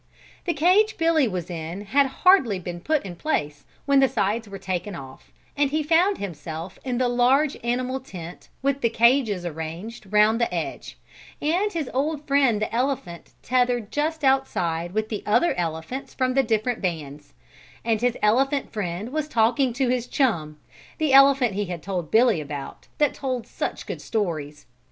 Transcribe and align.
The 0.45 0.55
cage 0.55 0.97
Billy 0.97 1.27
was 1.27 1.47
in 1.47 1.81
had 1.81 2.07
hardly 2.23 2.57
been 2.57 2.79
put 2.81 3.05
in 3.05 3.15
place 3.15 3.65
when 3.85 3.99
the 3.99 4.07
sides 4.09 4.49
were 4.49 4.57
taken 4.57 4.95
off 4.95 5.31
and 5.55 5.69
he 5.69 5.83
found 5.83 6.17
himself 6.17 6.79
in 6.83 6.97
the 6.97 7.07
large 7.07 7.55
animal 7.63 7.99
tent 7.99 8.49
with 8.63 8.81
the 8.81 8.89
cages 8.89 9.45
arranged 9.45 10.11
round 10.11 10.41
the 10.41 10.51
edge 10.51 10.97
and 11.39 11.71
his 11.73 11.87
old 11.93 12.25
friend 12.25 12.63
the 12.63 12.73
elephant 12.73 13.33
tethered 13.43 13.91
just 13.91 14.23
outside 14.23 14.93
with 14.93 15.09
the 15.09 15.21
other 15.27 15.53
elephants 15.53 16.15
from 16.15 16.33
the 16.33 16.41
different 16.41 16.81
bands, 16.81 17.35
and 17.85 18.01
his 18.01 18.17
elephant 18.23 18.73
friend 18.73 19.09
was 19.11 19.27
talking 19.27 19.71
to 19.73 19.87
his 19.89 20.07
chum, 20.07 20.57
the 20.97 21.13
elephant 21.13 21.53
he 21.53 21.65
had 21.65 21.83
told 21.83 22.09
Billy 22.09 22.41
about, 22.41 22.87
that 22.97 23.13
told 23.13 23.45
such 23.45 23.85
good 23.85 24.01
stories. 24.01 24.65